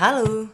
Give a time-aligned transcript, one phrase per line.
[0.00, 0.48] Halo.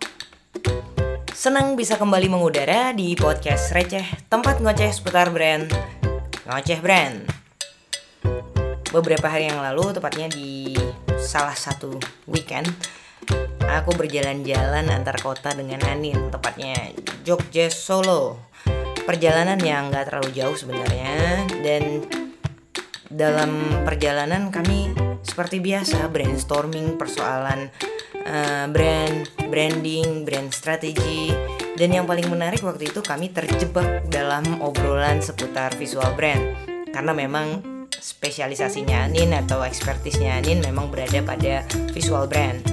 [1.31, 5.71] Senang bisa kembali mengudara di podcast Receh, tempat ngoceh seputar brand.
[6.51, 7.23] Ngoceh brand.
[8.91, 10.75] Beberapa hari yang lalu, tepatnya di
[11.23, 11.95] salah satu
[12.27, 12.67] weekend,
[13.71, 16.91] aku berjalan-jalan antar kota dengan Anin, tepatnya
[17.23, 18.51] Jogja Solo.
[19.07, 22.03] Perjalanan yang gak terlalu jauh sebenarnya dan
[23.07, 24.91] dalam perjalanan kami
[25.23, 27.71] seperti biasa brainstorming persoalan
[28.25, 31.35] uh, brand, branding, brand strategi
[31.77, 36.57] dan yang paling menarik waktu itu kami terjebak dalam obrolan seputar visual brand.
[36.89, 37.61] Karena memang
[37.93, 42.65] spesialisasinya Anin atau ekspertisnya Anin memang berada pada visual brand.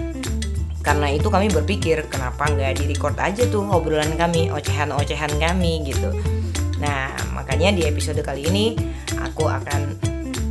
[0.84, 6.12] Karena itu kami berpikir kenapa nggak di record aja tuh obrolan kami ocehan-ocehan kami gitu.
[6.80, 8.76] Nah makanya di episode kali ini
[9.20, 9.96] aku akan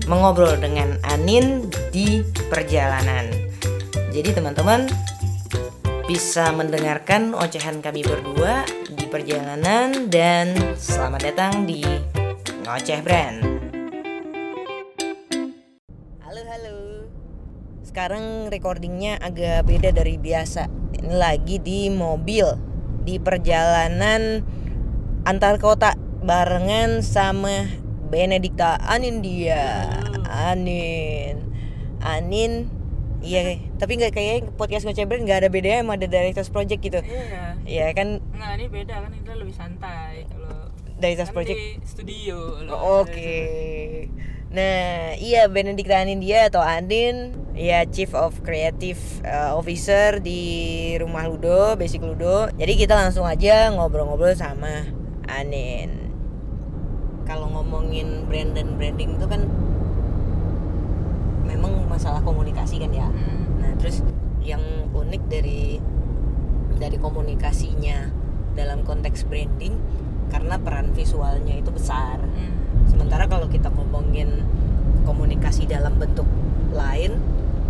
[0.09, 3.52] mengobrol dengan Anin di perjalanan
[4.13, 4.85] jadi teman-teman
[6.05, 11.81] bisa mendengarkan ocehan kami berdua di perjalanan dan selamat datang di
[12.69, 13.41] Ngoceh Brand
[16.21, 16.77] Halo halo
[17.89, 20.65] sekarang recordingnya agak beda dari biasa.
[20.97, 22.49] Ini lagi di mobil
[23.05, 24.41] di perjalanan
[25.29, 25.93] antar kota
[26.25, 27.69] barengan sama
[28.09, 29.93] Benedikta Anin dia.
[30.25, 31.45] Anin.
[32.01, 32.82] Anin
[33.23, 33.41] Iya,
[33.79, 36.99] tapi nggak kayak podcast ngocebren nggak ada bedanya sama ada directors project gitu.
[37.01, 37.55] Iya.
[37.63, 41.59] Iya kan Nggak, ini beda kan itu lebih santai kalau directors kan project.
[41.59, 42.39] di studio.
[42.69, 44.11] Oh, Oke.
[44.53, 50.43] Nah, iya Benedikta Anindia atau Andin, ya Chief of Creative uh, Officer di
[51.01, 52.53] Rumah Ludo, Basic Ludo.
[52.53, 54.85] Jadi kita langsung aja ngobrol-ngobrol sama
[55.25, 56.13] Anin.
[57.25, 59.49] Kalau ngomongin brand dan branding itu kan
[61.53, 63.09] memang masalah komunikasi kan ya.
[63.09, 63.61] Hmm.
[63.61, 64.01] Nah, terus
[64.43, 65.79] yang unik dari
[66.81, 68.11] dari komunikasinya
[68.59, 69.77] dalam konteks branding
[70.33, 72.19] karena peran visualnya itu besar.
[72.19, 72.53] Hmm.
[72.89, 74.43] Sementara kalau kita ngomongin
[75.05, 76.27] komunikasi dalam bentuk
[76.73, 77.21] lain,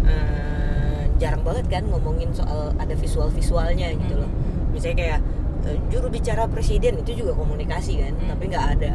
[0.06, 4.30] eh, jarang banget kan ngomongin soal ada visual-visualnya gitu loh.
[4.70, 5.20] Misalnya kayak
[5.66, 8.28] eh, juru bicara presiden itu juga komunikasi kan, Hmm.
[8.34, 8.92] tapi nggak ada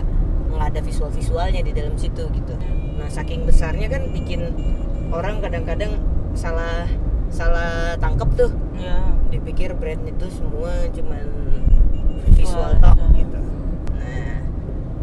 [0.58, 2.54] nggak ada visual-visualnya di dalam situ gitu.
[2.98, 4.52] Nah saking besarnya kan bikin
[5.14, 6.02] orang kadang-kadang
[6.34, 6.90] salah
[7.30, 8.98] salah tangkep tuh Ya.
[9.28, 11.26] dipikir brand itu semua cuman
[12.30, 13.08] visual Visual, tok ya.
[13.18, 13.40] gitu.
[13.94, 14.38] Nah,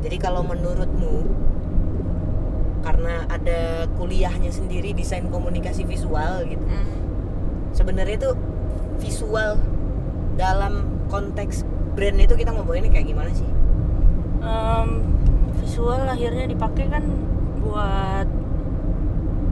[0.01, 1.27] jadi kalau menurutmu
[2.81, 3.61] karena ada
[3.97, 6.61] kuliahnya sendiri desain komunikasi visual gitu.
[6.61, 6.93] Hmm.
[7.73, 8.31] Sebenarnya itu
[9.01, 9.57] visual
[10.37, 11.65] dalam konteks
[11.95, 13.49] brand itu kita ngomonginnya kayak gimana sih?
[14.41, 14.89] Em,
[15.65, 17.09] visual akhirnya dipakai kan
[17.65, 18.29] buat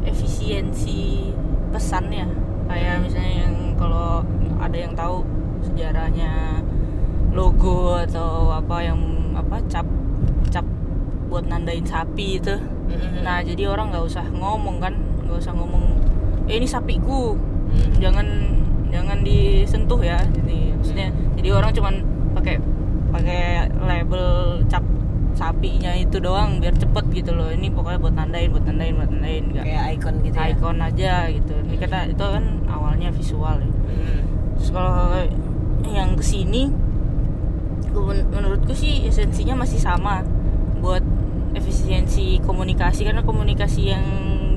[0.04, 1.32] efisiensi
[1.72, 2.28] pesannya.
[2.68, 4.20] Kayak misalnya yang kalau
[4.60, 5.24] ada yang tahu
[5.64, 6.60] sejarahnya
[7.32, 9.00] logo atau apa yang
[9.32, 9.88] apa cap
[10.52, 10.68] cap
[11.32, 12.60] buat nandain sapi itu.
[13.24, 14.92] Nah jadi orang nggak usah ngomong kan,
[15.24, 15.96] nggak usah ngomong,
[16.44, 17.32] eh ini sapiku,
[17.72, 17.96] Hmm.
[18.04, 18.26] jangan
[18.92, 20.20] jangan disentuh ya.
[20.28, 21.08] Jadi maksudnya
[21.40, 21.94] jadi orang cuman
[22.36, 22.60] pakai
[23.08, 24.84] pakai label cap
[25.32, 27.48] sapinya itu doang biar cepet gitu loh.
[27.48, 30.46] Ini pokoknya buat nandain, buat nandain, buat nandain nggak kayak icon gitu ya.
[30.52, 31.54] icon aja gitu.
[31.66, 33.68] Ini kata itu kan awalnya visual ya.
[33.68, 34.20] Hmm.
[34.58, 35.26] Terus kalau
[35.88, 36.70] yang ke sini,
[37.92, 40.22] men- menurutku sih esensinya masih sama
[40.78, 41.02] buat
[41.52, 44.04] efisiensi komunikasi karena komunikasi yang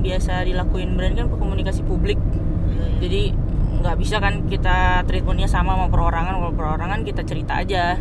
[0.00, 2.16] biasa dilakuin brand kan komunikasi publik.
[2.20, 3.00] Hmm.
[3.02, 3.34] Jadi
[3.76, 6.40] nggak bisa kan kita treatmentnya sama sama perorangan.
[6.40, 8.00] Kalau perorangan kita cerita aja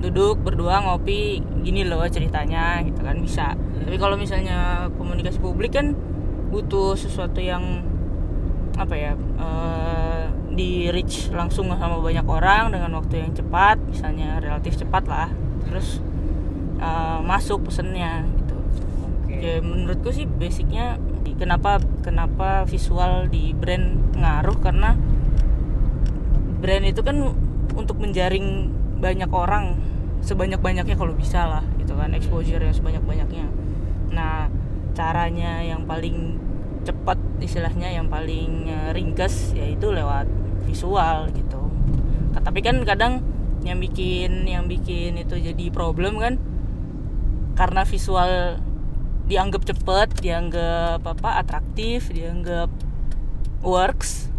[0.00, 3.56] duduk berdua ngopi gini loh ceritanya gitu kan bisa.
[3.56, 5.96] Tapi kalau misalnya komunikasi publik kan
[6.52, 7.84] butuh sesuatu yang
[8.76, 14.76] apa ya eh, di reach langsung sama banyak orang dengan waktu yang cepat misalnya relatif
[14.76, 15.28] cepat lah
[15.64, 16.04] terus
[16.76, 18.56] eh, masuk pesennya gitu
[19.08, 19.32] Oke.
[19.40, 21.00] ya menurutku sih basicnya
[21.36, 24.96] kenapa kenapa visual di brand ngaruh karena
[26.60, 27.16] brand itu kan
[27.76, 29.76] untuk menjaring banyak orang
[30.24, 33.46] sebanyak banyaknya kalau bisa lah gitu kan exposure yang sebanyak banyaknya
[34.10, 34.48] nah
[34.96, 36.40] caranya yang paling
[36.86, 40.26] cepat istilahnya yang paling eh, ringkas yaitu lewat
[40.64, 41.60] visual gitu
[42.46, 43.26] tapi kan kadang
[43.66, 46.38] yang bikin yang bikin itu jadi problem kan
[47.58, 48.62] karena visual
[49.26, 52.70] dianggap cepet dianggap apa atraktif dianggap
[53.66, 54.30] works.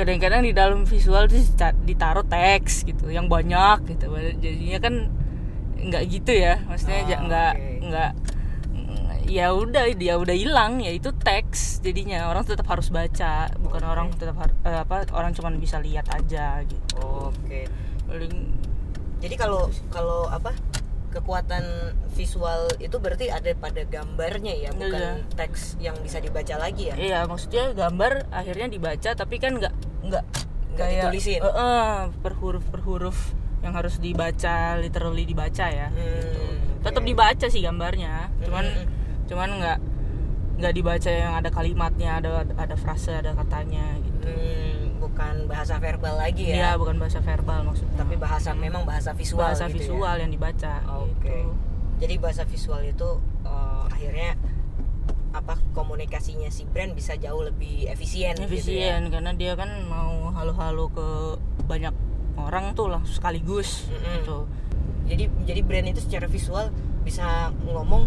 [0.00, 4.94] Kadang-kadang di dalam visual tuh dita- ditaruh teks gitu yang banyak gitu jadinya kan
[5.78, 7.84] nggak gitu ya maksudnya Ah, nggak oke.
[7.84, 8.12] nggak
[9.26, 13.86] ya udah dia udah hilang ya itu teks jadinya orang tetap harus baca bukan Oke.
[13.86, 17.68] orang tetap eh, apa orang cuma bisa lihat aja gitu Oke.
[18.04, 18.56] paling
[19.20, 20.56] Jadi kalau kalau apa
[21.10, 21.62] kekuatan
[22.10, 25.36] visual itu berarti ada pada gambarnya ya, bukan Iya.
[25.36, 26.94] teks yang bisa dibaca lagi ya.
[26.96, 30.24] iya maksudnya gambar akhirnya dibaca tapi kan nggak nggak
[30.70, 31.38] Nggak ditulisin.
[31.38, 33.18] eh, eh, per huruf per huruf
[33.60, 37.08] yang harus dibaca literally dibaca ya Hmm, tetap oke.
[37.08, 38.86] dibaca sih gambarnya cuman Mm-mm.
[39.26, 39.78] cuman nggak
[40.56, 46.14] nggak dibaca yang ada kalimatnya ada ada frase ada katanya gitu Hmm, bukan bahasa verbal
[46.14, 49.40] lagi Iya ya, bukan bahasa verbal maksudnya tapi bahasa memang bahasa visual.
[49.42, 49.80] bahasa gitu ya.
[49.82, 51.24] visual yang dibaca Oke.
[51.26, 51.52] gitu.
[51.98, 53.08] Jadi bahasa visual itu
[53.42, 54.30] eh, akhirnya
[55.30, 58.34] apa komunikasinya si brand bisa jauh lebih efisien.
[58.34, 58.98] gitu ya.
[58.98, 61.06] efisien karena dia kan mau halo-halo ke
[61.64, 61.94] banyak
[62.34, 64.14] orang tuh lah sekaligus Mm-mm.
[64.16, 64.38] gitu
[65.06, 66.70] Jadi jadi brand itu secara visual
[67.02, 68.06] bisa ngomong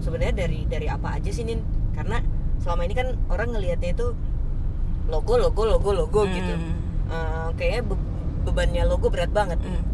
[0.00, 1.60] sebenarnya dari dari apa aja sih Nin?
[1.96, 2.20] Karena
[2.60, 4.12] selama ini kan orang ngelihatnya itu
[5.08, 6.52] logo logo logo logo gitu.
[6.52, 6.76] Hmm.
[7.08, 8.04] Eh, kayaknya be-
[8.44, 9.56] bebannya logo berat banget.
[9.60, 9.84] Hmm.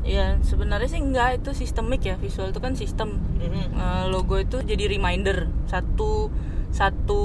[0.00, 3.76] Iya sebenarnya sih enggak itu sistemik ya visual itu kan sistem Mhm.
[3.76, 6.32] Eh, logo itu jadi reminder satu
[6.72, 7.22] satu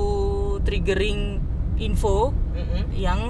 [0.65, 1.39] triggering
[1.77, 2.81] info Mhm.
[2.95, 3.21] yang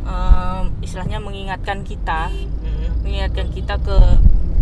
[0.00, 3.04] em, istilahnya mengingatkan kita Mhm.
[3.04, 3.96] mengingatkan kita ke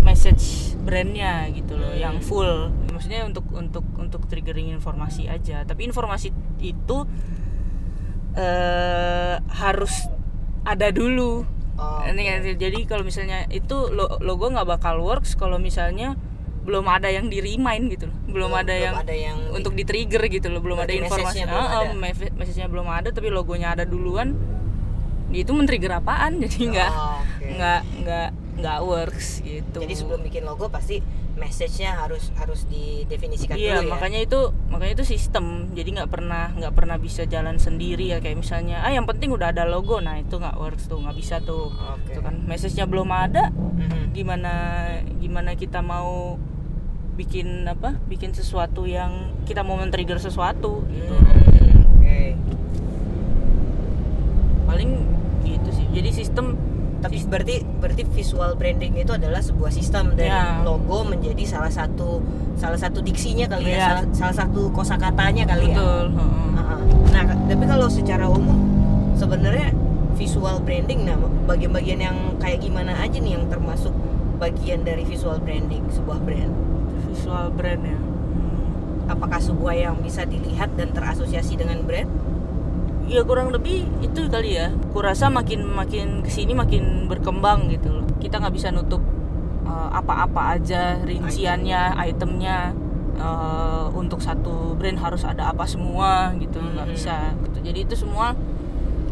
[0.02, 2.00] message brandnya gitu loh Hmm.
[2.00, 7.06] yang full maksudnya untuk untuk untuk triggering informasi aja tapi informasi itu
[8.34, 10.10] eh harus
[10.62, 11.42] ada dulu
[11.78, 16.18] Oh, Ini kan, jadi kalau misalnya itu lo- logo nggak bakal works kalau misalnya
[16.60, 18.18] belum ada yang di remind gitu loh.
[18.26, 20.58] Belum, ada belum yang ada yang untuk di trigger gitu loh.
[20.58, 21.88] Belum ada informasi message-nya belum ada.
[21.94, 24.34] me- message-nya belum ada tapi logonya ada duluan.
[25.30, 26.36] Itu men-trigger apaan?
[26.42, 28.28] Jadi nggak Oh, nggak nggak
[28.58, 29.78] nggak works gitu.
[29.78, 30.98] Jadi sebelum bikin logo pasti
[31.38, 33.92] message-nya harus harus didefinisikan iya dulu ya.
[33.94, 38.36] makanya itu makanya itu sistem jadi nggak pernah nggak pernah bisa jalan sendiri ya kayak
[38.36, 41.70] misalnya ah yang penting udah ada logo nah itu nggak works tuh nggak bisa tuh
[41.70, 42.12] Oke.
[42.12, 44.10] Tuh kan message-nya belum ada Mhm.
[44.10, 44.52] gimana
[45.16, 46.34] gimana kita mau
[47.14, 49.10] bikin apa bikin sesuatu yang
[49.42, 52.34] kita mau men-trigger sesuatu gitu Hmm, Oke.
[54.64, 54.90] paling
[55.42, 56.54] gitu sih jadi sistem
[56.98, 60.42] Tapi berarti berarti visual branding itu adalah sebuah sistem dan Ya.
[60.62, 62.18] logo menjadi salah satu
[62.58, 63.86] salah satu diksinya kali ya, Ya.
[63.86, 65.78] salah, salah satu kosakatanya kali ya.
[65.78, 66.50] betul heeh.
[66.58, 66.78] Heeh.
[67.08, 68.58] Nah, tapi kalau secara umum
[69.14, 69.70] sebenarnya
[70.14, 71.14] visual branding nah
[71.46, 73.94] bagian-bagian yang kayak gimana aja nih yang termasuk
[74.36, 76.50] bagian dari visual branding sebuah brand?
[77.08, 79.08] visual brand ya Hmm.
[79.08, 82.10] Apakah sebuah yang bisa dilihat dan terasosiasi dengan brand?
[83.08, 88.04] Ya kurang lebih itu kali ya kurasa makin makin ke sini makin berkembang gitu loh
[88.20, 89.00] kita nggak bisa nutup
[89.64, 92.76] uh, apa-apa aja rinciannya itemnya
[93.16, 96.94] uh, untuk satu brand harus ada apa semua gitu nggak Hmm.
[96.94, 98.36] bisa gitu jadi itu semua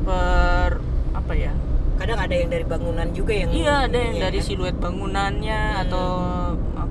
[0.05, 0.79] per
[1.13, 1.53] apa ya
[1.97, 4.45] Kadang ada yang dari bangunan juga yang iya ada yang ininya dari kan?
[4.45, 5.83] siluet bangunannya Hmm.
[5.89, 6.07] atau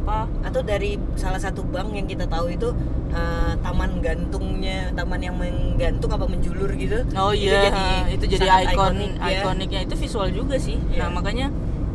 [0.05, 2.69] apa atau dari salah satu bank yang kita tahu itu
[3.09, 8.45] eh, taman gantungnya taman yang menggantung apa menjulur gitu Oh Itu iya, jadi itu jadi
[8.45, 9.39] sangat ikon ikonik, ya.
[9.41, 10.77] ikoniknya itu visual juga sih.
[10.87, 11.01] Iya.
[11.01, 11.47] Nah makanya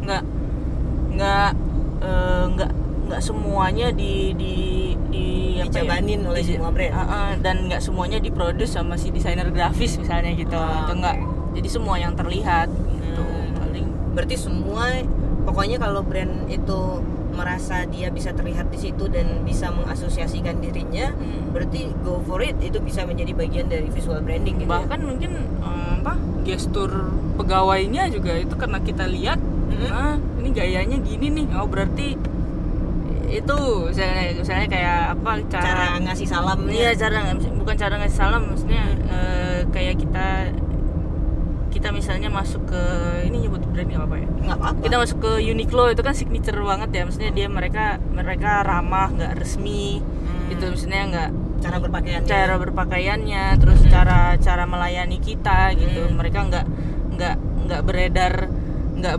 [0.03, 0.23] nggak
[1.11, 1.51] nggak
[2.03, 2.71] eh, nggak
[3.07, 4.55] nggak semuanya di di
[5.11, 5.27] di
[5.59, 6.95] ya, Dijabanin oleh di- semua brand.
[6.95, 10.55] Ah, ah, dan nggak semuanya diproduce sama si desainer grafis misalnya gitu.
[10.55, 11.15] Ah, Atau enggak.
[11.19, 11.59] oke.
[11.59, 13.23] Jadi semua yang terlihat gitu.
[13.23, 13.55] Hmm.
[13.55, 15.03] Paling berarti semua
[15.43, 16.81] pokoknya kalau brand itu
[17.33, 22.59] merasa dia bisa terlihat di situ dan bisa mengasosiasikan dirinya hmm, berarti go for it
[22.61, 24.75] itu bisa menjadi bagian dari visual branding gitu ya?
[24.83, 26.91] bahkan mungkin eh, apa gestur
[27.39, 29.87] pegawainya juga itu karena kita lihat Mhm.
[29.87, 32.19] nah ini gayanya gini nih oh berarti
[33.31, 37.19] itu misalnya misalnya kayak apa cara, cara ngasih salamnya iya cara
[37.55, 40.51] bukan cara ngasih salam maksudnya eh, kayak kita
[41.71, 42.83] kita misalnya masuk ke
[43.31, 44.29] ini nyebut brand nggak apa-apa ya?
[44.29, 44.83] Nggak apa-apa.
[44.83, 47.03] Kita masuk ke Uniqlo itu kan signature banget ya.
[47.07, 50.03] Maksudnya dia mereka mereka ramah nggak resmi.
[50.03, 50.51] Hmm.
[50.51, 51.31] gitu maksudnya nggak
[51.63, 52.27] cara berpakaiannya.
[52.29, 56.11] Cara berpakaiannya terus cara cara melayani kita gitu.
[56.11, 56.19] Hmm.
[56.19, 56.67] mereka nggak
[57.15, 57.37] nggak
[57.71, 58.35] nggak beredar
[59.01, 59.15] nggak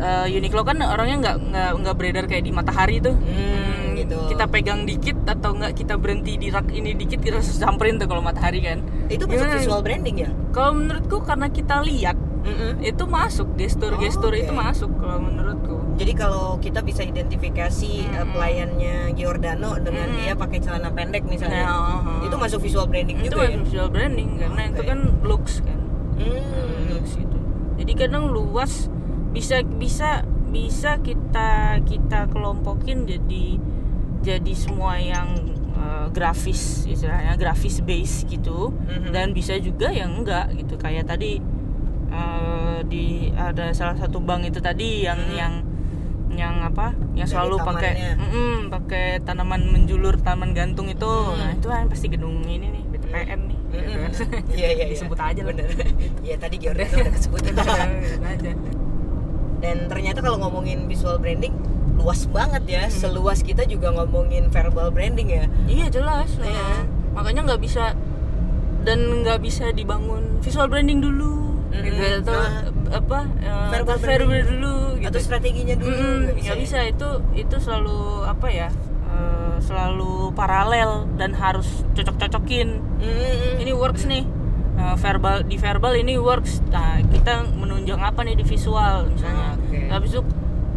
[0.00, 3.14] eh, Uniqlo kan orangnya nggak nggak nggak beredar kayak di Matahari tuh.
[3.14, 4.18] Hmm, gitu.
[4.28, 8.04] kita pegang dikit atau nggak kita berhenti di rak ini dikit kita langsung samperin tuh
[8.04, 9.58] kalau Matahari kan itu masuk Gimana?
[9.58, 12.76] visual branding ya kalau menurutku karena kita lihat Mm-mm.
[12.78, 14.42] itu masuk gestur-gestur Oh, oke.
[14.42, 18.34] itu masuk kalau menurutku Jadi kalau kita bisa identifikasi Hmm.
[18.34, 20.18] pelayannya Giordano dengan Hmm.
[20.18, 22.26] dia pakai celana pendek misalnya, Nah, uh-huh.
[22.26, 23.54] itu masuk visual branding itu juga ya.
[23.54, 24.88] masuk visual branding karena itu Oke.
[24.88, 25.78] kan looks kan
[26.14, 26.90] Hmm.
[26.90, 27.38] looks gitu.
[27.76, 28.90] Jadi kadang luas
[29.30, 33.58] bisa bisa bisa kita kita kelompokin jadi
[34.24, 35.36] jadi semua yang
[35.74, 39.10] eh, grafis istilahnya grafis base gitu Mhm.
[39.10, 41.38] dan bisa juga yang enggak gitu kayak tadi
[42.08, 45.34] eh, di ada salah satu bank itu tadi yang Mhm.
[45.34, 45.54] yang
[46.34, 48.18] yang apa yang selalu pakai
[48.66, 51.36] pakai tanaman menjulur tanaman gantung itu Mhm.
[51.36, 54.10] nah itu kan pasti gedung ini nih BTPN nih gitu kan.
[54.48, 54.86] Iya iya iya.
[54.88, 55.66] disebut aja Bener.
[56.22, 57.40] Iya tadi Jordan udah kesebut.
[58.24, 58.52] Aja.
[59.58, 61.54] Dan ternyata kalau ngomongin visual branding
[61.94, 62.84] luas banget ya.
[62.84, 62.92] Hmm.
[62.92, 65.44] Seluas kita juga ngomongin verbal branding ya.
[65.64, 66.34] Iya jelas.
[66.36, 67.94] Nah, makanya nggak bisa
[68.84, 71.84] dan nggak bisa dibangun visual branding dulu, Mm-mm.
[71.84, 72.62] gitu atau Nah.
[72.92, 74.44] apa eh, Verbal verbal branding.
[74.60, 75.08] dulu, gitu.
[75.08, 75.96] Atau strateginya dulu
[76.28, 76.92] nggak nggak bisa, ya?
[76.92, 78.68] itu itu selalu apa ya?
[79.08, 82.82] eh, selalu paralel dan harus cocok-cocokin.
[83.00, 83.62] Mm-mm.
[83.62, 84.26] Ini works nih.
[84.74, 86.58] Nah, verbal di verbal ini works.
[86.68, 89.54] Nah, kita menunjang apa nih di visual misalnya.
[89.56, 89.86] Oke.
[89.86, 90.22] Habis itu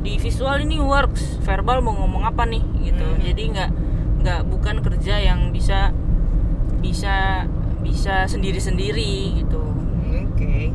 [0.08, 1.44] di visual ini works.
[1.44, 3.04] Verbal mau ngomong apa nih gitu.
[3.04, 3.20] Hmm.
[3.20, 3.72] Jadi nggak
[4.24, 5.92] nggak bukan kerja yang bisa
[6.80, 7.44] bisa
[7.84, 9.60] bisa sendiri-sendiri gitu.
[10.32, 10.72] Oke.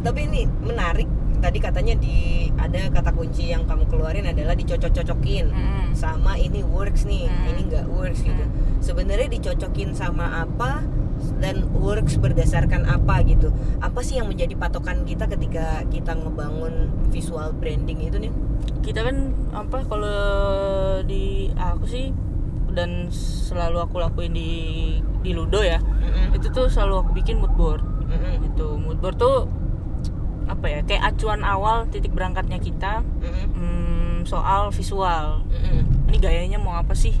[0.00, 1.08] Tapi ini menarik.
[1.36, 5.52] Tadi katanya di ada kata kunci yang kamu keluarin adalah dicocok-cocokin.
[5.52, 5.86] Mm-mm.
[5.92, 7.52] Sama ini works nih, Hmm.
[7.52, 8.44] ini nggak works gitu.
[8.80, 10.80] Sebenarnya dicocokin sama apa
[11.38, 13.52] dan works berdasarkan apa gitu.
[13.82, 18.32] Apa sih yang menjadi patokan kita ketika kita ngebangun visual branding itu nih?
[18.82, 20.20] Kita kan apa kalau
[21.04, 22.14] di aku sih
[22.76, 24.50] dan selalu aku lakuin di
[25.24, 25.80] di Ludo ya.
[26.36, 27.82] Itu tuh selalu aku bikin mood board.
[28.06, 28.46] Mm-mm.
[28.52, 28.76] Gitu.
[28.76, 29.48] Mood board tuh
[30.46, 30.80] apa ya?
[30.86, 33.46] Kayak acuan awal titik berangkatnya kita Mm-mm.
[33.56, 35.42] hmm, soal visual.
[35.48, 36.10] Mm-mm.
[36.12, 37.16] Ini gayanya mau apa sih?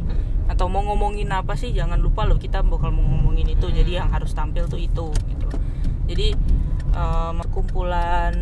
[0.46, 1.70] Atau mau ngomongin apa sih?
[1.70, 3.66] Jangan lupa loh kita bakal mau ngomongin itu.
[3.66, 5.46] Jadi yang harus tampil tuh itu gitu.
[6.06, 6.32] Jadi
[6.94, 8.34] em, kumpulan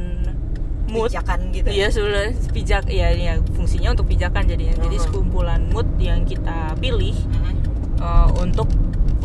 [0.85, 1.67] mood Pijakan gitu.
[1.73, 4.77] Iya sudah pijak ya, ya fungsinya untuk pijakan jadinya.
[4.79, 5.05] Jadi Mhm.
[5.05, 7.57] sekumpulan mood yang kita pilih Mm-mm.
[7.99, 8.69] eh, untuk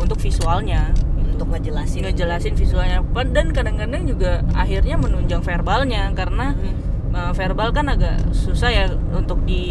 [0.00, 0.88] untuk visualnya.
[0.96, 1.36] gitu.
[1.36, 2.00] Untuk ngejelasin.
[2.04, 3.00] ngejelasin visualnya
[3.32, 6.89] dan kadang-kadang juga akhirnya menunjang verbalnya karena Mm.
[7.10, 9.62] Uh, verbal kan agak susah ya untuk di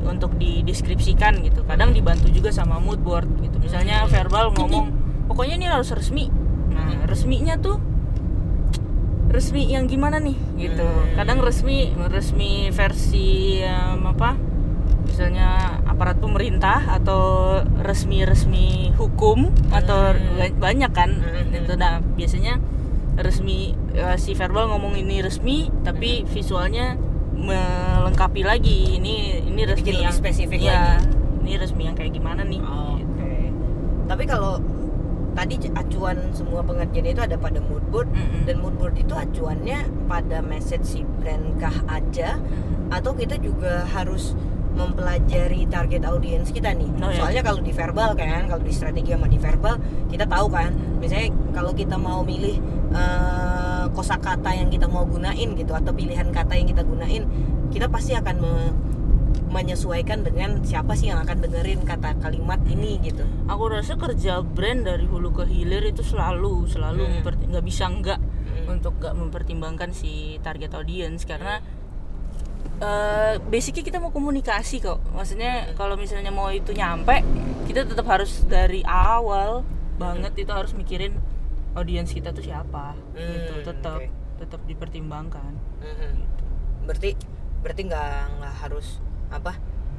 [0.00, 4.10] untuk dideskripsikan gitu kadang dibantu juga sama mood board gitu misalnya Hmm.
[4.10, 4.86] verbal ngomong
[5.26, 6.28] pokoknya ini harus resmi
[6.68, 7.78] nah resminya tuh
[9.28, 11.14] resmi yang gimana nih gitu Hmm.
[11.14, 14.34] kadang resmi resmi versi um, apa
[15.04, 17.20] misalnya aparat pemerintah atau
[17.78, 20.36] resmi-resmi hukum atau Hmm.
[20.38, 21.52] ba- banyak kan Hmm.
[21.54, 22.56] itu nah biasanya
[23.16, 26.30] resmi eh, si verbal ngomong ini resmi tapi Hmm.
[26.30, 26.94] visualnya
[27.34, 31.10] melengkapi lagi ini ini resmi Bikin yang spesifik ya, lagi.
[31.42, 33.30] ini resmi yang kayak gimana nih Oke.
[34.06, 34.58] Tapi kalau
[35.34, 38.42] tadi acuan semua pengerjaan itu ada pada mood board Mm-mm.
[38.42, 42.42] dan mood board itu acuannya pada message si brand kah aja
[42.90, 44.34] atau kita juga harus
[44.78, 46.86] mempelajari target audiens kita nih.
[46.96, 47.18] Oh, ya.
[47.18, 49.74] Soalnya kalau di verbal kan, kalau di strategi sama di verbal
[50.06, 50.70] kita tahu kan.
[50.96, 52.56] Misalnya kalau kita mau milih
[52.88, 57.26] eh, kosakata yang kita mau gunain gitu atau pilihan kata yang kita gunain,
[57.68, 58.74] kita pasti akan me-
[59.48, 63.24] menyesuaikan dengan siapa sih yang akan dengerin kata kalimat ini gitu.
[63.44, 67.24] aku rasa kerja brand dari hulu ke hilir itu selalu selalu Hmm.
[67.48, 68.76] nggak bisa nggak Hmm.
[68.76, 71.64] untuk nggak mempertimbangkan si target audience karena
[72.78, 77.26] eh basicnya kita mau komunikasi kok maksudnya kalau misalnya mau itu nyampe
[77.64, 81.18] kita tetap harus dari awal banget itu harus mikirin
[81.74, 84.08] audiens kita tuh siapa gitu Hmm, tetap oke.
[84.38, 86.12] tetap dipertimbangkan Mhm.
[86.84, 87.18] Berarti
[87.58, 88.08] berarti nggak
[88.38, 89.58] nggak harus apa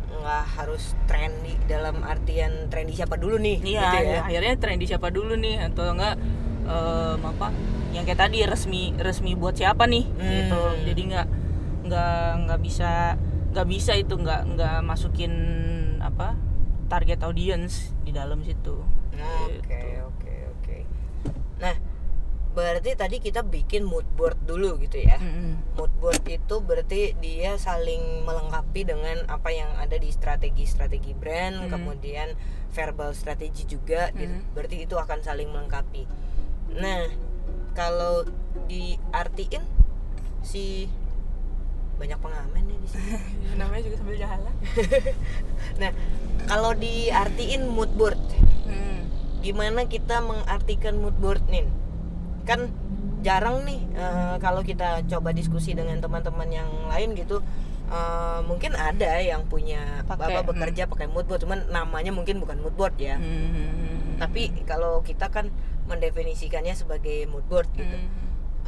[0.09, 4.19] nggak harus trendy dalam artian trendy siapa dulu nih Iya, gitu ya.
[4.23, 6.15] akhirnya trendy siapa dulu nih atau enggak
[6.63, 7.47] em, apa
[7.91, 10.31] yang kayak tadi resmi resmi buat siapa nih Hmm.
[10.31, 10.61] gitu.
[10.85, 11.27] Jadi nggak
[11.89, 13.17] nggak nggak bisa
[13.49, 15.33] nggak bisa itu nggak nggak masukin
[15.99, 16.37] apa
[16.87, 18.85] target audience di dalam situ.
[19.11, 20.05] Oke Gitu.
[20.05, 20.77] oke oke.
[21.57, 21.75] Nah
[22.49, 25.17] berarti tadi kita bikin mood board dulu gitu ya.
[25.17, 25.77] Mm-mm.
[25.77, 31.69] Mood board itu berarti dia saling melengkapi dengan apa yang ada di strategi-strategi brand, Hmm.
[31.69, 32.33] kemudian
[32.73, 34.09] verbal strategi juga.
[34.13, 34.33] gitu.
[34.33, 34.49] Hmm.
[34.53, 36.09] Berarti itu akan saling melengkapi.
[36.73, 37.05] Nah,
[37.73, 38.25] kalau
[38.65, 39.61] diartiin
[40.41, 40.89] si
[41.99, 43.11] banyak pengamen nih di sini.
[43.59, 44.53] Namanya juga sambil jalan.
[45.79, 45.91] Nah,
[46.45, 48.17] kalau diartiin mood board,
[48.63, 49.05] Hmm.
[49.39, 51.67] gimana kita mengartikan mood board nih?
[52.43, 52.71] Kan
[53.19, 57.43] jarang nih eh, kalau kita coba diskusi dengan teman-teman yang lain gitu.
[57.89, 62.59] eh, mungkin ada yang punya Pakai, bapak bekerja pakai mood board, cuman namanya mungkin bukan
[62.59, 63.17] mood board ya.
[63.17, 64.15] Hmm.
[64.15, 65.49] Tapi kalau kita kan
[65.85, 67.89] mendefinisikannya sebagai mood board gitu.
[67.89, 68.09] Hmm.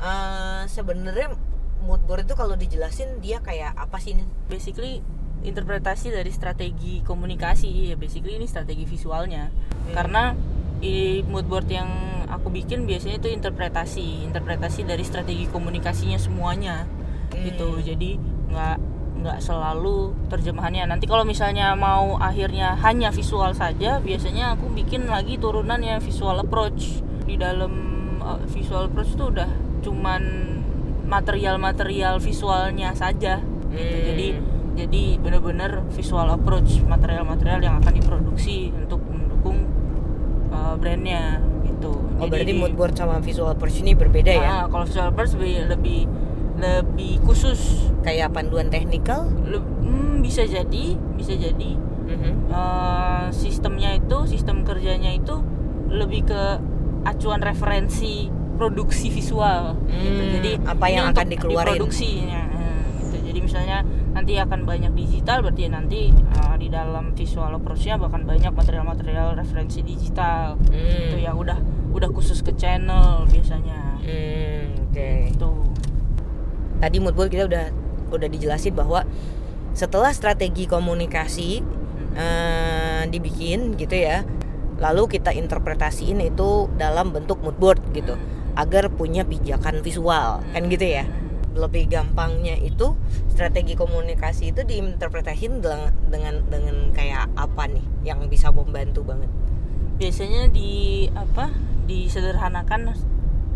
[0.02, 1.38] Eh, Sebenarnya
[1.84, 4.28] mood board itu kalau dijelasin dia kayak apa sih nih?
[4.48, 5.02] basically
[5.42, 7.94] interpretasi dari strategi komunikasi.
[7.94, 9.50] Ya basically ini strategi visualnya.
[9.92, 10.38] Karena
[10.82, 11.90] i mood board yang
[12.30, 14.26] aku bikin biasanya itu interpretasi.
[14.26, 16.86] Interpretasi dari strategi komunikasinya semuanya.
[17.34, 17.82] Gitu.
[17.82, 18.22] Jadi
[18.52, 18.78] nggak
[19.22, 20.90] nggak selalu terjemahannya.
[20.90, 27.02] Nanti kalau misalnya mau akhirnya hanya visual saja biasanya aku bikin lagi turunannya visual approach.
[27.26, 27.74] Di dalam
[28.22, 29.50] uh, visual approach itu udah
[29.82, 30.51] cuman
[31.12, 33.76] material-material visualnya saja gitu.
[33.76, 34.04] Hmm.
[34.08, 34.28] jadi
[34.72, 39.68] jadi benar-benar visual approach material-material yang akan diproduksi untuk mendukung
[40.50, 41.92] uh, brandnya gitu
[42.22, 44.46] Oh Jadi berarti mood board sama visual approach ini berbeda ya?
[44.46, 46.00] Ah, kalau visual approach lebih lebih
[46.62, 49.26] lebih khusus Kayak panduan teknikal?
[49.44, 52.32] Le- hmm, bisa jadi bisa jadi Mhm.
[52.52, 55.40] Eh, sistemnya itu sistem kerjanya itu
[55.88, 56.42] lebih ke
[57.08, 58.28] acuan referensi
[58.62, 60.22] produksi visual gitu.
[60.22, 61.82] Hmm, jadi apa yang akan dikeluarin.
[61.82, 63.18] diproduksinya eh, gitu.
[63.26, 63.78] jadi misalnya
[64.12, 69.82] nanti akan banyak digital berarti nanti eh, di dalam visual approach-nya bahkan banyak material-material referensi
[69.82, 71.10] digital Hmm.
[71.10, 71.58] itu yang udah
[71.90, 75.10] udah khusus ke channel biasanya Hmm, oke.
[75.28, 75.50] itu
[76.78, 77.66] Tadi mood board kita udah
[78.12, 79.06] udah dijelasin bahwa
[79.74, 81.62] setelah strategi komunikasi
[82.12, 84.26] eh, dibikin gitu ya,
[84.78, 88.20] lalu kita interpretasiin itu dalam bentuk mood board gitu,
[88.62, 91.10] agar punya pijakan visual kan gitu ya.
[91.52, 92.94] Lebih gampangnya itu
[93.28, 99.28] strategi komunikasi itu diinterpretasiin dengan dengan dengan kayak apa nih yang bisa membantu banget.
[99.98, 101.54] biasanya di apa
[101.86, 102.90] disederhanakan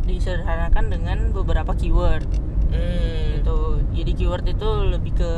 [0.03, 2.29] disederhanakan dengan beberapa keyword
[2.65, 3.39] Hmm.
[3.39, 3.57] gitu
[3.93, 5.31] jadi keyword itu lebih ke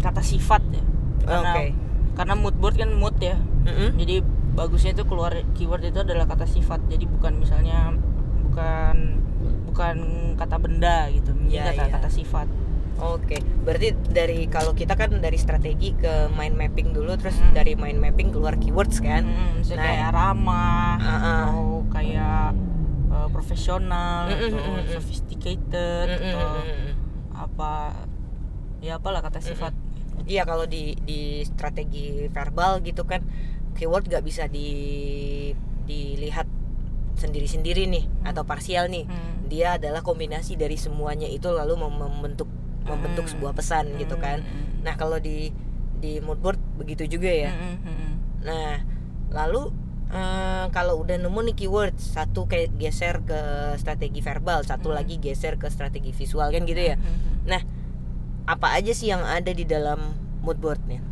[0.00, 0.82] kata sifat ya
[1.26, 1.66] karena Oke.
[2.14, 3.36] karena mood board kan mood ya
[3.66, 3.98] Mm-mm.
[3.98, 4.22] jadi
[4.54, 7.92] bagusnya itu keluar keyword itu adalah kata sifat jadi bukan misalnya
[8.46, 8.94] bukan
[9.66, 9.96] bukan
[10.34, 11.92] kata benda gitu ini Ya, kata ya.
[11.92, 12.48] kata sifat
[12.96, 17.52] Oke, berarti dari kalau kita kan dari strategi ke mind mapping dulu, terus Hmm.
[17.52, 19.20] dari mind mapping keluar keywords kan?
[19.20, 19.84] Hmm, misalnya Nah.
[19.84, 21.20] kayak ramah Ah, ah.
[21.44, 22.56] atau kayak
[23.06, 24.88] uh, profesional Mm, mm, atau mm, mm.
[24.90, 26.92] sophisticated Mm, mm, atau mm, mm.
[27.36, 27.72] apa
[28.80, 29.76] ya apalah kata sifat
[30.24, 33.20] Iya kalau di di strategi verbal gitu kan,
[33.72, 34.72] keyword gak bisa di
[35.84, 36.45] dilihat
[37.16, 39.04] sendiri-sendiri nih atau parsial nih.
[39.04, 39.48] Hmm.
[39.48, 42.48] Dia adalah kombinasi dari semuanya itu lalu mem- membentuk
[42.84, 43.32] membentuk Hmm.
[43.34, 44.40] sebuah pesan gitu kan.
[44.40, 44.84] Hmm.
[44.84, 45.50] Nah kalau di
[45.96, 47.50] di mood board begitu juga ya.
[47.50, 48.12] Hmm, hmm, hmm.
[48.44, 48.72] Nah,
[49.32, 49.72] lalu
[50.06, 53.40] eh, kalau udah nemu nih keyword, satu kayak geser ke
[53.74, 55.02] strategi verbal, satu Hmm.
[55.02, 56.94] lagi geser ke strategi visual kan gitu ya.
[56.94, 57.36] Hmm, hmm, hmm.
[57.42, 57.62] Nah,
[58.46, 59.98] apa aja sih yang ada di dalam
[60.38, 61.02] mood boardnya?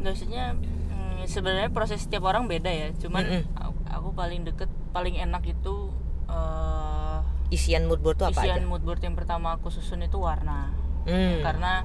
[0.00, 2.88] Maksudnya mm, sebenarnya proses setiap orang beda ya.
[2.96, 3.42] Cuman Mm-mm.
[3.56, 4.63] aku, aku paling deket,
[4.94, 5.90] paling enak itu
[6.30, 7.18] eh,
[7.50, 8.66] Isian mood board tuh apa isian aja?
[8.66, 10.70] mood board yang pertama aku susun itu warna.
[11.04, 11.42] Hmm.
[11.42, 11.84] Karena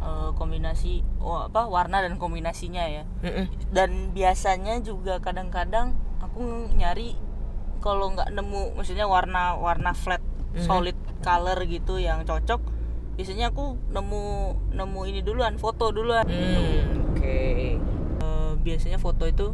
[0.00, 3.02] eh, kombinasi oh, apa warna dan kombinasinya ya.
[3.20, 3.46] Mm-mm.
[3.68, 6.40] Dan biasanya juga kadang-kadang aku
[6.72, 7.14] nyari
[7.78, 10.22] kalau nggak nemu maksudnya warna warna flat
[10.54, 10.62] Mhm.
[10.62, 12.62] solid color gitu yang cocok
[13.14, 14.22] biasanya aku nemu
[14.70, 17.74] nemu ini duluan foto duluan Hmm, Oke.
[17.76, 19.50] Eh, biasanya foto itu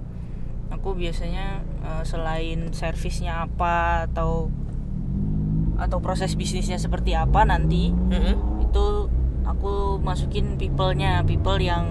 [0.68, 4.46] aku biasanya eh, selain servisnya apa atau
[5.76, 8.62] atau proses bisnisnya seperti apa nanti Mm-mm.
[8.62, 8.84] itu
[9.42, 11.88] aku masukin people-nya people yang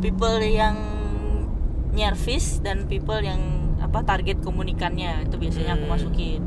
[0.00, 0.74] people yang
[1.90, 3.40] nyervis dan people yang
[3.78, 5.94] apa target komunikannya itu biasanya aku Hmm.
[5.94, 6.40] masukin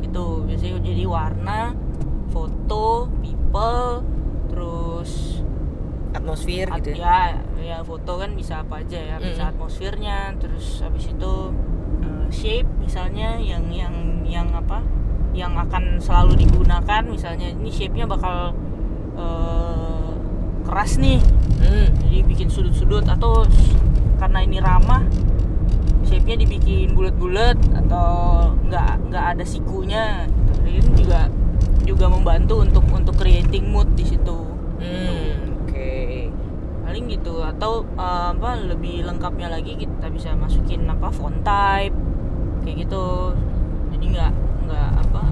[0.00, 1.60] itu biasanya jadi warna
[2.28, 4.04] foto people
[4.46, 5.40] terus
[6.12, 7.02] Atmosfer At- gitu ya.
[7.02, 7.18] ya
[7.58, 9.50] ya foto kan bisa apa aja ya bisa Mm.
[9.50, 11.34] atmosfernya terus habis itu
[12.28, 14.80] shape misalnya yang yang yang apa
[15.34, 18.54] yang akan selalu digunakan misalnya ini shape-nya bakal
[19.14, 20.10] eh,
[20.64, 21.20] keras nih
[21.54, 21.88] Hmm.
[22.04, 23.40] jadi bikin sudut-sudut atau
[24.16, 25.00] karena ini ramah
[26.04, 30.28] shape-nya dibikin bulat-bulat atau nggak nggak ada sikunya
[30.60, 31.32] ini juga
[31.82, 34.38] juga membantu untuk untuk creating mood di situ
[34.74, 36.28] Hmm, Oke.
[36.84, 41.96] paling gitu atau uh, apa lebih lengkapnya lagi kita bisa masukin apa font type
[42.64, 43.04] kayak gitu
[43.94, 44.32] jadi nggak
[44.64, 45.22] nggak apa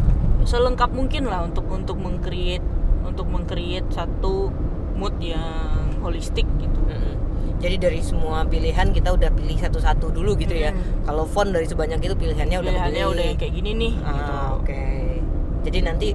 [0.44, 2.64] selengkap mungkin lah untuk untuk mengcreate
[3.02, 4.50] untuk mengcreate satu
[4.94, 6.80] mood yang holistik gitu.
[7.62, 10.74] Jadi dari semua pilihan kita udah pilih satu-satu dulu gitu ya.
[10.74, 11.06] Mm.
[11.06, 14.32] Kalau font dari sebanyak itu pilihannya udah pilihannya udah yang kayak gini nih Ah, gitu
[14.58, 14.82] oke.
[15.62, 16.08] Jadi nanti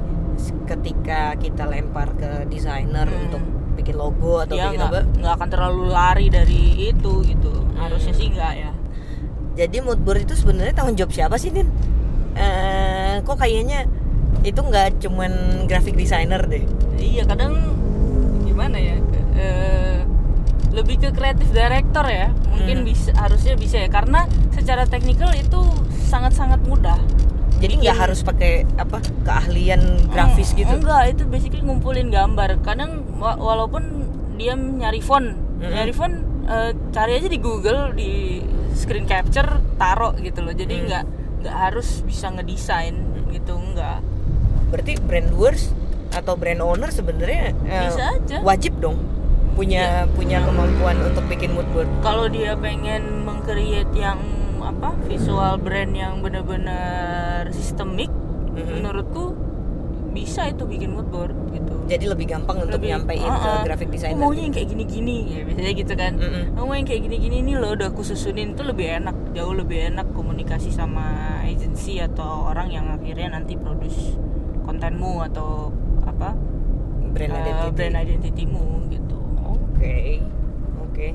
[0.67, 3.23] ketika kita lempar ke desainer Hmm.
[3.31, 3.43] untuk
[3.79, 8.11] bikin logo atau dia bikin nggak apa, nggak akan terlalu lari dari itu gitu harusnya
[8.11, 8.19] Hmm.
[8.19, 8.71] sih nggak ya
[9.57, 11.65] jadi mood board itu sebenarnya tanggung jawab siapa sih, Nin?
[12.33, 13.89] Eh, kok kayaknya
[14.41, 15.31] itu nggak cuman
[15.65, 16.61] graphic designer deh.
[16.95, 17.57] iya kadang
[18.43, 18.95] gimana ya
[19.35, 20.01] Eh,
[20.71, 22.87] lebih ke kreatif director ya mungkin Hmm.
[22.87, 25.61] bisa harusnya bisa ya karena secara teknikal itu
[26.03, 26.97] sangat-sangat mudah
[27.57, 33.05] jadi nggak harus pakai apa keahlian grafis Eng- gitu enggak itu basically ngumpulin gambar kadang
[33.15, 35.69] wa- walaupun dia nyari font Mm-mm.
[35.71, 36.17] nyari font
[36.47, 38.41] eh, cari aja di Google di
[38.73, 40.83] screen capture taruh gitu loh jadi Mm.
[40.85, 41.03] nggak
[41.37, 42.95] nggak harus bisa ngedesain
[43.29, 44.01] gitu enggak
[44.67, 45.71] berarti brand doers
[46.09, 48.37] atau brand owner sebenarnya eh, Bisa aja.
[48.41, 48.97] wajib dong
[49.53, 54.17] punya punya kemampuan untuk bikin mood board kalau dia pengen mengcreate yang
[54.59, 58.09] apa visual brand yang benar-benar sistemik
[58.51, 58.81] Mhm.
[58.81, 59.37] menurutku
[60.11, 61.36] bisa itu bikin mood board
[61.87, 63.63] jadi lebih gampang untuk Lebih- nyampein ke Ah, ah.
[63.63, 66.43] graphic designer maunya yang kayak gini-gini ya biasanya gitu kan Mm-mm.
[66.53, 69.87] Aku mau yang kayak gini-gini ini loh udah aku susunin itu lebih enak jauh lebih
[69.87, 71.05] enak komunikasi sama
[71.41, 74.19] agency atau orang yang akhirnya nanti produce
[74.61, 75.71] kontenmu atau
[76.03, 76.35] apa
[77.07, 80.19] brand eh, identity brand identity-mu gitu Oke,
[80.81, 81.07] oke.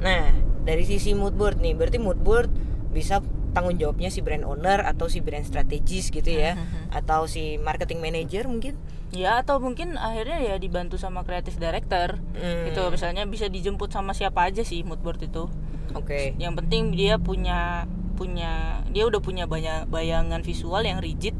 [0.00, 2.50] Nah, dari sisi mood board nih, berarti mood board
[2.90, 6.90] bisa tanggung jawabnya si brand owner atau si brand strategis gitu ya, Mhm.
[6.92, 8.74] atau si marketing manager mungkin.
[9.14, 12.66] Ya atau mungkin akhirnya ya dibantu sama creative director Hmm.
[12.66, 15.46] gitu misalnya bisa dijemput sama siapa aja sih mood board itu
[15.92, 16.34] Oke.
[16.36, 21.34] yang penting dia punya punya dia udah punya banyak bayangan visual yang rigid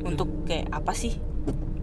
[0.00, 1.16] untuk kayak apa sih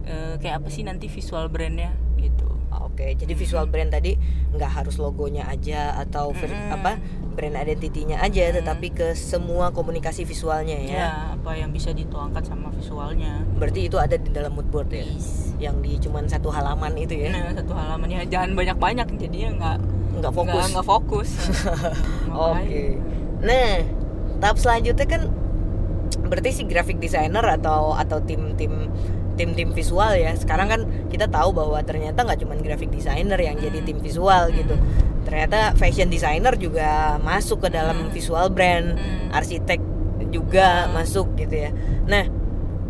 [0.02, 4.18] Eh, kayak apa sih nanti visual brandnya gitu Oke, jadi visual brand tadi
[4.50, 6.74] nggak harus logonya aja atau Mm-mm.
[6.74, 6.98] apa
[7.32, 10.92] brand identity-nya aja, tetapi ke semua komunikasi visualnya ya.
[10.92, 15.08] ya apa yang bisa dituangkan sama visualnya Berarti itu ada di dalam mood board ya,
[15.58, 19.76] yang di cuman satu halaman itu ya, nah satu halamannya jangan banyak banyak jadinya nggak
[20.22, 20.64] nggak fokus.
[20.76, 21.28] nggak fokus
[22.28, 22.28] Oke.
[22.30, 22.84] Makanya.
[23.42, 23.70] Nah,
[24.38, 25.22] tahap selanjutnya kan
[26.28, 28.92] berarti si graphic designer atau atau tim tim
[29.34, 30.32] tim tim visual ya.
[30.36, 33.88] Sekarang kan kita tahu bahwa ternyata nggak cuma graphic designer yang jadi Hmm.
[33.88, 34.74] tim visual gitu.
[35.22, 38.12] Ternyata fashion designer juga masuk ke dalam Hmm.
[38.12, 39.30] visual brand, Hmm.
[39.32, 39.80] arsitek
[40.32, 41.00] juga Hmm.
[41.00, 41.70] masuk gitu ya.
[42.08, 42.24] Nah,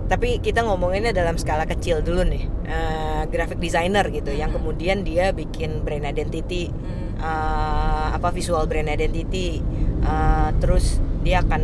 [0.09, 2.45] tapi kita ngomonginnya dalam skala kecil dulu nih.
[2.63, 4.61] Eh, graphic designer gitu yang Hmm.
[4.61, 7.21] kemudian dia bikin brand identity Hmm.
[7.23, 9.63] uh, apa visual brand identity
[10.03, 11.63] uh, terus dia akan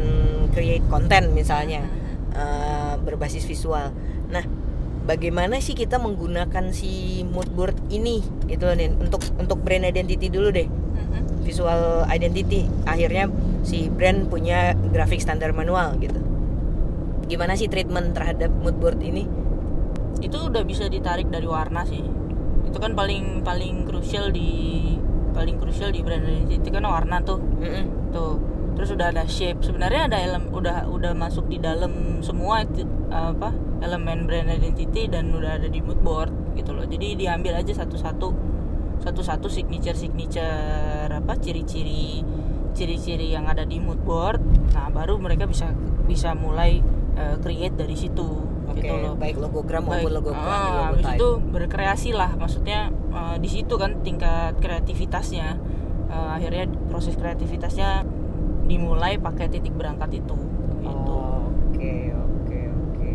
[0.54, 1.82] create konten misalnya
[2.32, 3.90] uh, berbasis visual
[4.28, 4.44] nah
[5.08, 8.20] bagaimana sih kita menggunakan si mood board ini?
[8.44, 10.68] Gitu loh nih untuk untuk brand identity dulu deh.
[11.48, 12.68] Visual identity.
[12.84, 13.32] Akhirnya
[13.64, 16.20] si brand punya grafik standar manual gitu.
[17.24, 19.24] Gimana sih treatment terhadap mood board ini?
[20.20, 22.04] Itu udah bisa ditarik dari warna sih.
[22.68, 24.92] Itu kan paling paling krusial di
[25.32, 27.40] paling krusial di brand identity kan warna tuh.
[27.40, 28.12] Mm-mm.
[28.12, 29.58] tuh terus udah ada shape.
[29.66, 32.62] Sebenarnya ada elem udah udah masuk di dalam semua
[33.10, 33.50] apa
[33.82, 36.86] elemen brand identity dan udah ada di mood board gitu loh.
[36.86, 38.30] Jadi diambil aja satu-satu
[39.02, 42.22] satu-satu signature signature apa ciri-ciri
[42.70, 44.38] ciri-ciri yang ada di mood board.
[44.70, 45.74] Nah baru mereka bisa
[46.06, 46.78] bisa mulai
[47.18, 49.18] eh, create dari situ oke gitu loh.
[49.18, 50.06] baik logogram Baik.
[50.06, 52.30] maupun logo Ah, habis type itu berkreasi lah.
[52.38, 55.58] Maksudnya eh, di situ kan tingkat kreativitasnya.
[56.08, 58.06] Eh, akhirnya proses kreativitasnya
[58.68, 60.36] dimulai pakai titik berangkat itu
[60.84, 61.12] gitu
[61.72, 63.12] Oke oke oke.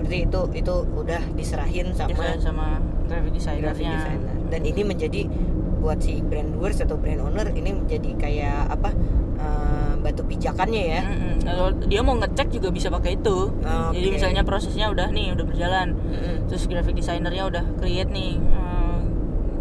[0.00, 2.66] Berarti itu itu udah diserahin sama Biasanya sama
[3.04, 4.34] graphic graphic designernya designer.
[4.48, 5.22] Dan ini menjadi
[5.80, 8.90] buat si brand doers atau brand owner ini menjadi kayak apa
[9.36, 11.02] eh, batu pijakannya ya.
[11.40, 13.96] Kalau dia mau ngecek juga bisa pakai itu Oke.
[13.96, 16.46] jadi misalnya prosesnya udah nih udah berjalan Mm-mm.
[16.52, 18.98] terus graphic designernya udah create nih eh,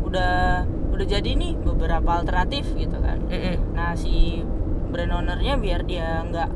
[0.04, 3.74] udah udah jadi nih beberapa alternatif gitu kan Mm-mm.
[3.74, 4.44] Nah si
[4.90, 6.50] brand ownernya biar dia nggak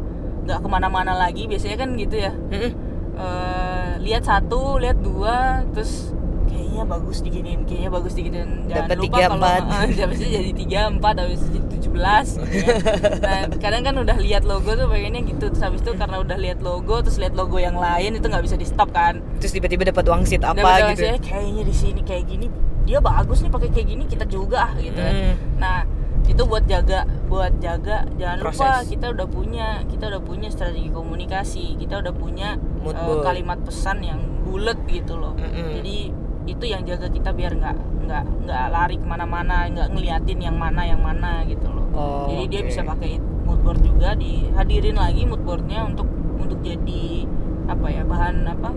[0.44, 2.34] nggak ke mana-mana lagi biasanya kan gitu ya.
[2.34, 2.72] Mm-mm.
[3.14, 6.12] Eh, lihat satu, lihat dua, terus
[6.50, 8.66] kayaknya bagus diginiin, kayaknya bagus diginiin.
[8.66, 9.48] Jangan Dapet lupa kalau
[9.86, 12.28] habisnya jadi tiga empat, habis itu jadi tujuh belas.
[12.42, 12.76] gitu ya.
[13.30, 16.60] Nah kadang kan udah lihat logo tuh pengennya gitu, terus habis itu karena udah lihat
[16.66, 19.22] logo, terus lihat logo yang lain itu nggak bisa di stop kan.
[19.38, 21.06] Terus tiba-tiba dapat wangsit apa gitu.
[21.06, 22.50] sih, kayaknya di sini kayak gini
[22.84, 25.00] dia bagus nih pakai kayak gini kita juga ah, gitu.
[25.00, 25.34] Hmm.
[25.62, 25.88] Nah,
[26.24, 28.88] itu buat jaga buat jaga jangan lupa Proses.
[28.88, 33.22] kita udah punya kita udah punya strategi komunikasi, kita udah punya board.
[33.22, 35.36] kalimat pesan yang bulat gitu loh.
[35.36, 35.74] Mm-mm.
[35.74, 35.98] Jadi
[36.44, 40.84] itu yang jaga kita biar nggak nggak nggak lari ke mana-mana, nggak ngeliatin yang mana
[40.84, 41.88] yang mana gitu loh.
[41.92, 42.68] Oh, Jadi dia oke.
[42.68, 43.12] bisa pakai
[43.44, 47.28] mood board juga dihadirin lagi mood boardnya untuk untuk jadi
[47.66, 48.70] apa ya bahan apa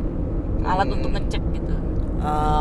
[0.65, 0.97] alat Hmm.
[0.97, 1.75] untuk ngecek gitu.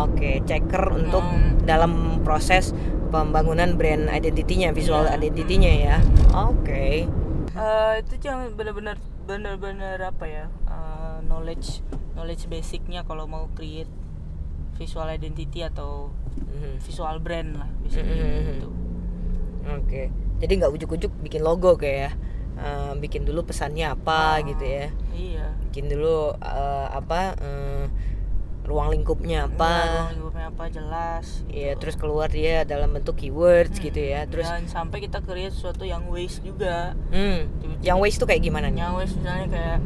[0.04, 1.58] Oke, checker untuk Hmm.
[1.63, 2.69] dalam proses
[3.15, 5.15] pembangunan brand identity-nya, visual Iya.
[5.15, 5.97] identity-nya ya.
[6.34, 7.08] Oke.
[7.47, 11.80] Eh, itu yang benar-benar benar-benar apa ya eh, knowledge
[12.13, 13.89] knowledge basicnya kalau mau create
[14.75, 16.78] visual identity atau Mhm.
[16.78, 18.12] visual brand lah bisa Mhm.
[18.51, 18.69] gitu
[19.65, 20.12] Oke.
[20.38, 22.12] Jadi nggak ujuk-ujuk bikin logo kayak ya.
[22.56, 24.43] Eh, bikin dulu pesannya apa Ah.
[24.43, 24.88] gitu ya.
[25.12, 27.88] iya Bikin dulu eh, apa eh,
[28.65, 29.73] ruang lingkupnya Iya, apa.
[29.88, 31.80] ruang lingkupnya apa jelas Iya, gitu.
[31.80, 34.25] terus keluar dia dalam bentuk keywords Hmm, gitu ya.
[34.25, 38.41] Terus dan sampai kita create sesuatu yang waste juga hmm, Tiba-tiba- yang waste tuh kayak
[38.41, 38.82] gimana nih?
[38.82, 39.78] yang waste misalnya kayak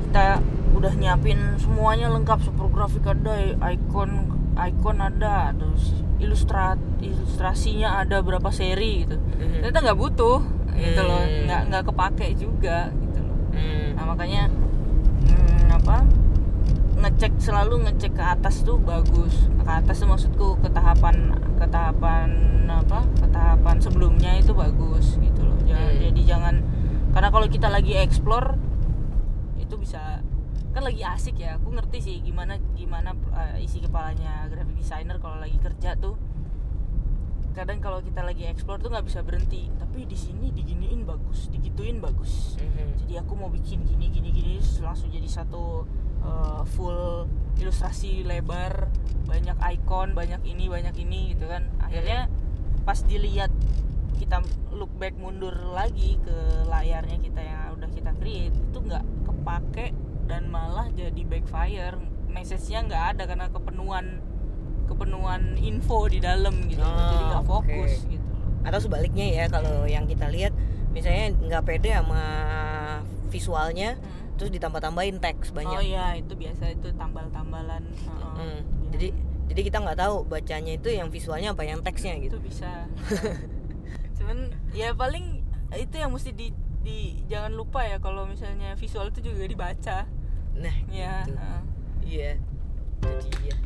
[0.00, 0.24] kita
[0.70, 3.34] udah nyiapin semuanya lengkap super grafik ada
[3.68, 4.10] icon
[4.56, 9.58] icon ada terus ilustrat ilustrasinya ada berapa seri gitu Mhm.
[9.60, 10.38] ternyata nggak butuh
[10.72, 11.44] gitu loh Hmm.
[11.44, 13.88] nggak nggak kepake juga gitu loh Hmm.
[13.92, 14.42] nah makanya
[15.24, 15.96] hmm, apa
[16.98, 19.46] ngecek selalu ngecek ke atas tuh bagus.
[19.62, 22.30] Ke atas tuh maksudku ke tahapan ke tahapan
[22.68, 25.58] apa ke tahapan sebelumnya itu bagus gitu loh.
[25.64, 26.02] Jangan, Hmm.
[26.10, 26.54] jadi jangan
[27.14, 28.54] karena kalau kita lagi explore
[29.56, 30.20] itu bisa
[30.74, 31.56] kan lagi asik ya.
[31.58, 36.14] Aku ngerti sih gimana gimana uh, isi kepalanya graphic designer kalau lagi kerja tuh.
[37.56, 39.66] Kadang kalau kita lagi explore tuh nggak bisa berhenti.
[39.74, 42.54] Tapi di sini diginiin bagus digituin bagus.
[42.58, 43.02] Mhm.
[43.02, 45.82] jadi aku mau bikin gini gini gini langsung jadi satu
[46.28, 47.24] uh, full
[47.58, 48.86] ilustrasi lebar
[49.26, 51.68] banyak icon banyak ini banyak ini gitu kan.
[51.80, 52.28] Akhirnya
[52.84, 53.52] pas dilihat
[54.20, 54.40] kita
[54.72, 56.36] look back mundur lagi ke
[56.68, 59.86] layarnya kita yang udah kita create itu nggak kepake
[60.28, 61.96] dan malah jadi backfire.
[62.28, 64.20] Message-nya nggak ada karena kepenuhan
[64.88, 66.80] kepenuhan info di dalam gitu.
[66.80, 68.24] Oh, jadi nggak fokus gitu.
[68.64, 70.52] Atau sebaliknya ya kalau yang kita lihat
[70.92, 72.24] misalnya nggak pede sama
[73.28, 74.27] visualnya Hmm.
[74.38, 75.82] Terus ditambah-tambahin teks Oh banyak.
[75.84, 77.82] iya itu biasa itu tambal-tambalan.
[77.84, 78.32] Heeh.
[78.32, 79.08] Hmm, Ya, Jadi
[79.48, 82.38] jadi kita nggak tahu bacanya itu yang visualnya apa yang teksnya itu gitu.
[82.40, 82.86] bisa.
[84.16, 89.26] Cuman ya paling itu yang mesti di, di jangan lupa ya kalau misalnya visual itu
[89.26, 89.98] juga dibaca.
[90.54, 91.24] Nah, Ya.
[91.24, 91.34] gitu.
[91.34, 91.60] heeh.
[92.04, 92.32] Iya.
[93.00, 93.56] Jadi ya.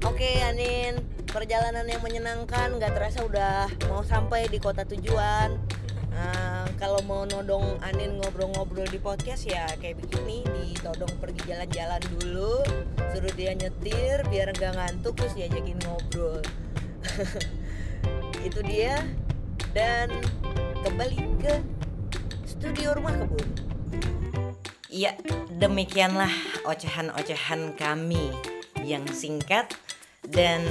[0.00, 0.94] Oke, Anin,
[1.26, 5.58] perjalanan yang menyenangkan nggak terasa udah mau sampai di kota tujuan.
[6.12, 12.64] Nah, kalau mau nodong Anin ngobrol-ngobrol di podcast ya kayak begini, ditodong pergi jalan-jalan dulu,
[13.12, 16.40] suruh dia nyetir biar nggak ngantuk terus diajakin ngobrol.
[18.48, 19.02] Itu dia
[19.76, 20.08] dan
[20.84, 21.54] kembali ke
[22.48, 23.48] studio rumah kebun.
[24.88, 25.14] Iya,
[25.60, 26.32] demikianlah
[26.64, 28.32] ocehan-ocehan kami
[28.82, 29.76] yang singkat
[30.24, 30.64] dan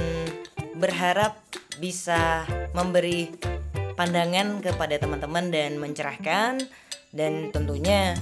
[0.74, 1.38] berharap
[1.78, 2.42] bisa
[2.74, 3.30] memberi
[3.98, 6.62] pandangan kepada teman-teman dan mencerahkan
[7.10, 8.14] dan tentunya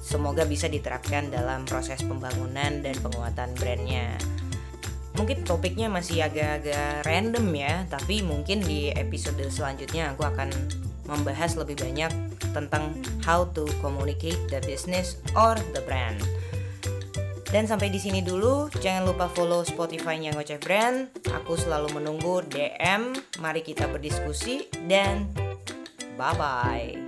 [0.00, 4.16] semoga bisa diterapkan dalam proses pembangunan dan penguatan brandnya.
[5.20, 10.48] Mungkin topiknya masih agak-agak random ya, tapi mungkin di episode selanjutnya aku akan
[11.04, 12.08] membahas lebih banyak
[12.56, 16.16] tentang how to communicate the business or the brand.
[17.48, 21.08] Dan sampai di sini dulu, jangan lupa follow Spotify-nya Ngoceh Brand.
[21.32, 23.16] Aku selalu menunggu DM.
[23.40, 25.32] Mari kita berdiskusi dan
[26.20, 27.07] bye bye.